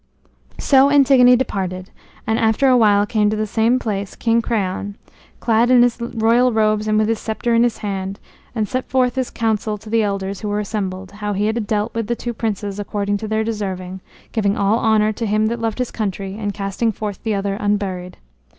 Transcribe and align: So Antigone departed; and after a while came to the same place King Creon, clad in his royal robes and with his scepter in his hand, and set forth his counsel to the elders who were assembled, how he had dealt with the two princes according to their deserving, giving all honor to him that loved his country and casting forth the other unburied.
So 0.57 0.89
Antigone 0.89 1.35
departed; 1.35 1.91
and 2.25 2.39
after 2.39 2.67
a 2.67 2.75
while 2.75 3.05
came 3.05 3.29
to 3.29 3.35
the 3.35 3.45
same 3.45 3.77
place 3.77 4.15
King 4.15 4.41
Creon, 4.41 4.95
clad 5.39 5.69
in 5.69 5.83
his 5.83 6.01
royal 6.01 6.51
robes 6.51 6.87
and 6.87 6.97
with 6.97 7.07
his 7.07 7.19
scepter 7.19 7.53
in 7.53 7.61
his 7.61 7.77
hand, 7.85 8.19
and 8.55 8.67
set 8.67 8.89
forth 8.89 9.13
his 9.13 9.29
counsel 9.29 9.77
to 9.77 9.91
the 9.91 10.01
elders 10.01 10.39
who 10.41 10.47
were 10.47 10.59
assembled, 10.59 11.11
how 11.11 11.33
he 11.33 11.45
had 11.45 11.67
dealt 11.67 11.93
with 11.93 12.07
the 12.07 12.15
two 12.15 12.33
princes 12.33 12.79
according 12.79 13.17
to 13.17 13.27
their 13.27 13.43
deserving, 13.43 14.01
giving 14.31 14.57
all 14.57 14.79
honor 14.79 15.13
to 15.13 15.27
him 15.27 15.45
that 15.49 15.61
loved 15.61 15.77
his 15.77 15.91
country 15.91 16.35
and 16.35 16.55
casting 16.55 16.91
forth 16.91 17.21
the 17.21 17.35
other 17.35 17.53
unburied. 17.53 18.17